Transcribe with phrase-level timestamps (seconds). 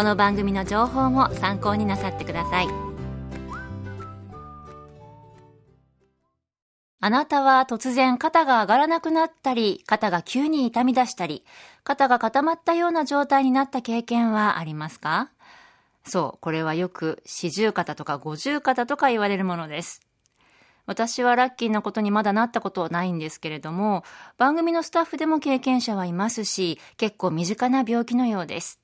[0.00, 2.68] この番組の情報も参考になさってください
[7.00, 11.44] あなたは突然肩が上がらなくなったり、肩が急に痛み出したり、
[11.84, 15.28] 肩が固まったような状態になった経験はありますか？
[16.06, 20.00] そう、これはよく四十肩とか五十肩とか言われるものです。
[20.86, 24.02] 私はラッキーなことにまだなったことはないんですけれども、
[24.38, 28.79] 番組のスタッフでも経験者はいますし、結構身近な病気のようです。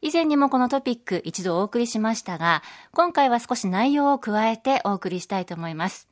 [0.00, 6.08] 以前にもこのトピック一度お送りしましたが、今回は少し内容を加えてお送りしたいと思います。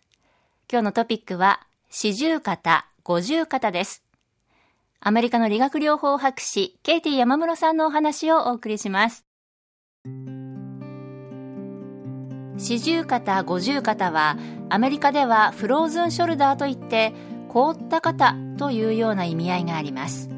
[0.70, 4.02] 今日のトピックは、四十肩、五十肩です。
[4.98, 9.24] アメリカの理学療法博士、ケイティ山室さんのお話をお送りします。
[12.58, 14.36] 四十肩、五十肩は、
[14.68, 17.14] アメリカではフローズンショルダーといって、
[17.48, 20.35] 凍った肩というような意味合いがあります。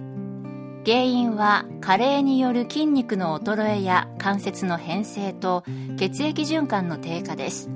[0.89, 5.63] 原因は加齢による筋肉の衰えや関節の変性と
[5.99, 7.69] 血液循環の低下です。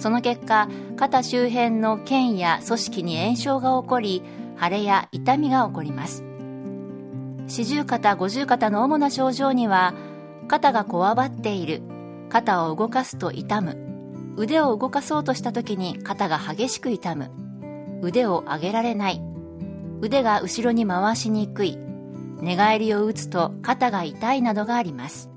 [0.00, 4.22] その結果肩周辺の腱や組織に炎症が起こり
[4.60, 6.24] 腫れや痛みが起こります。
[7.46, 9.94] 四十肩五十肩の主な症状には
[10.48, 11.82] 肩がこわばっている
[12.30, 17.30] 肩を動かすと痛む腕を動かそうとした時に肩が激しく痛む
[18.02, 19.22] 腕を上げられない
[20.00, 21.78] 腕が後ろに回しにくい
[22.44, 25.30] 寝返りを打つと肩が痛いなどがあります。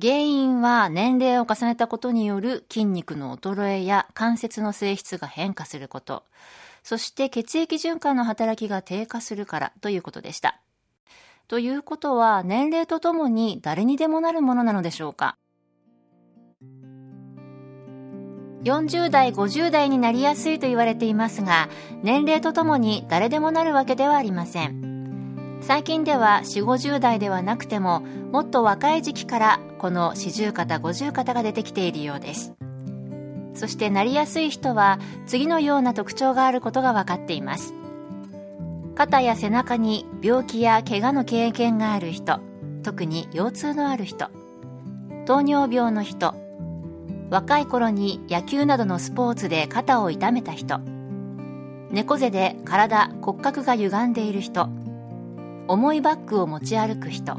[0.00, 6.24] 原因は年齢を重ねたことによる筋肉の衰えや関節の性質が変化すること、
[6.82, 10.58] そして血液循環の働きが低下するからということでした。
[11.46, 15.36] ということは年齢とともに誰にでもなるものなのでしょうか？
[18.64, 21.68] 40代、50代になりやすいと言われていますが、
[22.02, 24.92] 年齢とともに誰でもなるわけではありません。
[25.62, 28.00] 最近では4 5 0代ではなくても
[28.32, 32.52] もっと若い時期からこの四十肩五十肩が出てきているようです
[33.54, 37.74] そしてなりやすい人は次のような特徴があることが分かっています
[38.96, 42.40] 肩や背中に病気や怪我の経験がある人
[42.82, 44.30] 特に腰痛のある人
[45.26, 46.34] 糖尿病の人
[47.32, 50.80] 若い頃に野球などのスポーツで肩を痛めた人。
[51.90, 54.68] 猫背で体骨格が歪んでいる人。
[55.66, 57.38] 重いバッグを持ち歩く人。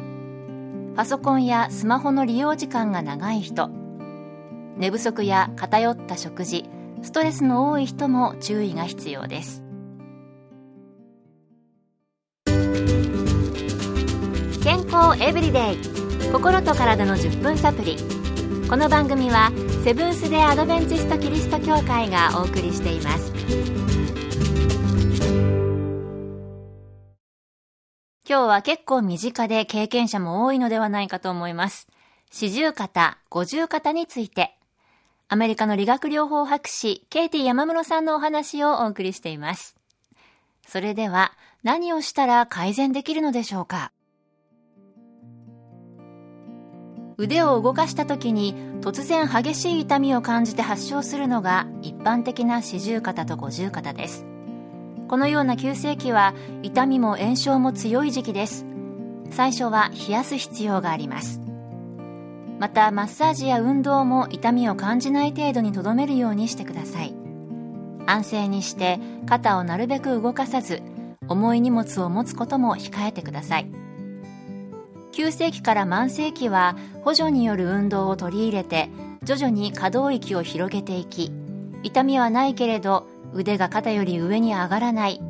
[0.96, 3.70] パソコンやスマホの利用時間が長い人。
[4.78, 6.66] 寝不足や偏った食事。
[7.04, 9.64] ストレスの多い人も注意が必要です。
[14.64, 16.32] 健康エブリデイ。
[16.32, 18.23] 心と体の10分サプリ。
[18.74, 19.52] この番組は
[19.84, 23.32] セブンス・デ・アドベンチスト・キリスト教会がお送りしています
[28.28, 31.88] 今日は結構身近で経験者も多いのではないかと思います。
[32.32, 34.58] 四十肩、五十肩について、
[35.28, 39.76] アメリカの理学療法博士、ケイティ山室さんのお話をお送りしています。
[40.68, 43.92] それでは、何をしたら改善できるのでしょうか？
[47.18, 54.26] 腕を動かした時に突然激しい痛みを感じて発症するのが一般的な四十肩と五十肩です。
[55.08, 56.34] このような急性期は
[56.64, 58.66] 痛みも炎症も強い時期です。
[59.30, 61.40] 最初は冷やす必要があります。
[62.60, 67.14] またマッサージや運動も痛みを感じない程度にとどめるようにしてください。
[68.06, 70.82] 安静にして肩をなるべく動かさず
[71.28, 73.83] 重い荷物を持つことも控えてください。
[75.14, 78.90] 急性期から慢性期は補助による運動を取り入れて
[79.24, 81.32] 徐々に可動域を広げていき
[81.84, 85.22] 痛みはないけれど腕が肩より上に上がらない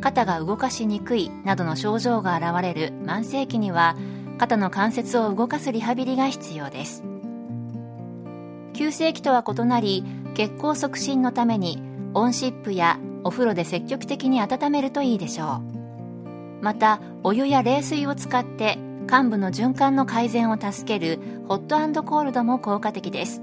[0.00, 3.96] 肩が動かしにくいなどの症状が現れる慢性期には
[4.38, 7.04] 肩の関節を動かすリハビリが必要です。
[8.72, 10.04] 急性期とは異なり
[10.34, 11.82] 血行促進のために
[12.14, 16.64] 温湿布やお風呂で積極的に温めるといいでしょう。
[16.64, 18.78] またお湯や冷水を使って
[19.10, 21.18] 患部の循環の改善を助ける
[21.48, 23.42] ホットコールドも効果的です。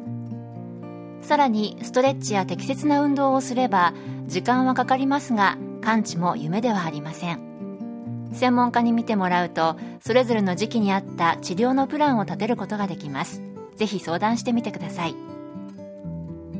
[1.22, 3.94] さらにストレッチや適切な運動をすれば
[4.28, 8.30] 時間はかかりますが完治も夢ではありません。
[8.32, 13.42] 専門家に見てもらうとそれぞれの時期に合った治療のプランを立てることができます。
[13.76, 15.16] ぜひ相談してみてください。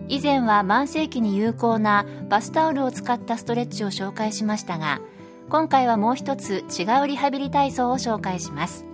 [0.10, 5.00] 以前は慢性期に有効なバスタオルを使ったストレッチを紹介しましたが
[5.50, 8.86] 今回はもう一つ違うリハビリ体操を紹介します。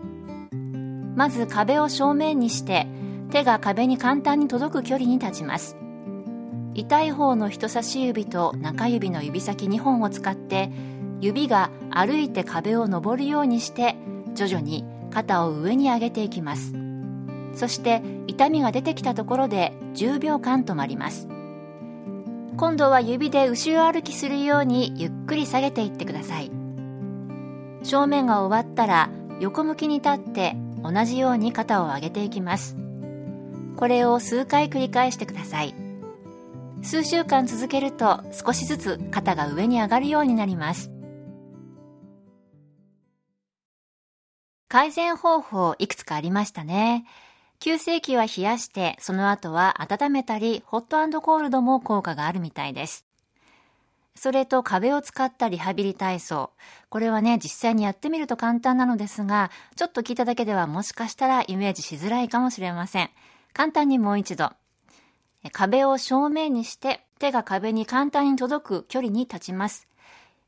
[1.15, 2.87] まず壁を正面にして
[3.31, 5.77] 手が壁に簡単に届く距離に立ちます。
[6.75, 10.71] 痛い方の人差し指と中指の指先2本を使って
[11.21, 13.95] 指が歩いて壁を登るようにして
[14.33, 16.73] 徐々に肩を上に上げていきます。
[17.53, 21.27] そして痛みが出てきたところで10秒間止まります。
[22.57, 26.51] 今度は指で後ろ歩きするようにゆっくり下げていってください。
[27.83, 32.75] 正面が終わったら横向きに立って同じように肩を上げていきます。
[33.77, 35.73] これを数回繰り返してください。
[36.83, 40.91] 数週間続けると少しずつ肩が上に上がるようになります。
[44.67, 47.05] 改善方法いくつかありましたね。
[47.59, 53.05] 急性期は冷やして、その後は温めたり、ホットコールドも効果があるみたいです。
[54.15, 56.51] それと壁を使ったリハビリ体操。
[56.89, 63.09] これはね、実際にやってみると簡単なのですが、ちょっと聞いただけではもしかしたらイメージしづらいかもしれません。
[63.53, 64.51] 簡単にもう一度。
[65.51, 69.87] 壁を正面にして手が壁に簡単に届く距離に立ちます。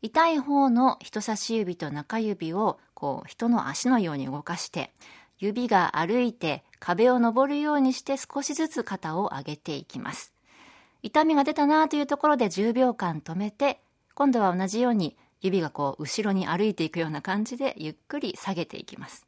[0.01, 4.91] 痛い方の人差し指と中指をこう人の足のように動かして
[5.39, 10.34] 指が歩いて壁を登るようにして少しずつ肩を上げていきます。
[11.05, 13.79] 痛みが出たなというところで10秒間止めて、
[14.15, 19.27] 今度は同じように指がこう後ろに歩いていくような感じでゆっくり下げていきます。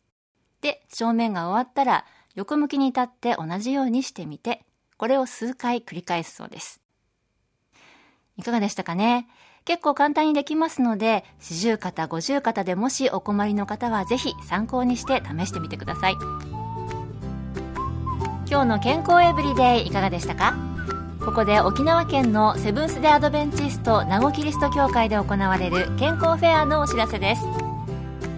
[0.61, 4.65] で、正面が終わったら横向きに立って同じようにしてみて、
[4.97, 6.81] これを数回繰り返すそうです。
[8.37, 9.27] いかがでしたかね？
[9.63, 16.15] 結構簡単にできますので、四十肩、五十肩でもしお困りの方はぜひ参考にして試してみてください。
[18.49, 20.55] 今日の健康エブリデイいかがでしたか？
[21.27, 27.41] ここで沖縄県のセブンス・デ・アドベンチスト名護キリスト教会で行われる健康フェアのお知らせです。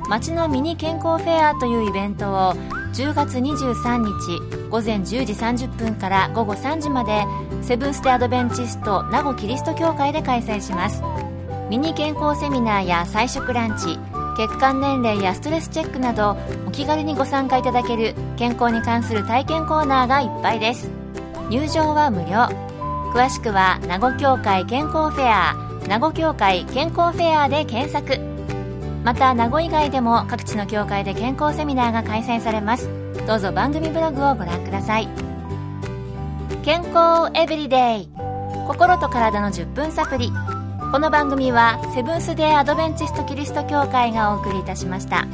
[0.09, 2.56] 町のミニ健康フェアというイベントを
[2.95, 5.33] 10月23日午前10時
[5.68, 7.25] 30分から午後3時まで
[7.62, 11.03] セブンス・デ・アドベンチスト名護キリスト教会で開催します。
[11.69, 14.00] ミニ健康セミナーや菜食ランチ
[14.35, 16.35] 血管年齢やストレスチェックなど
[16.65, 20.89] お気軽にご参加いただける健康に関する体験コーナーがいっぱいです。
[21.51, 22.69] 入場は無料。
[23.13, 28.19] 詳しくは名護協会健康フェア名護協会健康フェアで検索。
[29.03, 32.89] また名護以外でも各地の協会で健康セミナーが開催されます。
[33.25, 35.07] どうぞ番組ブログをご覧ください。
[36.63, 38.09] 健康エブリデイ。
[38.67, 40.31] 心と体の10分サプリ。
[40.91, 45.25] この番組はセブンス・デー・アドベンチスト・キリスト教会がお送りいたしました。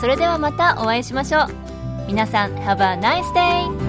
[0.00, 1.46] それではまたお会いしましょう。
[2.08, 3.85] 皆さん Have a nice day!